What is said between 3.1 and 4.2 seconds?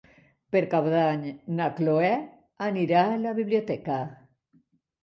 a la biblioteca.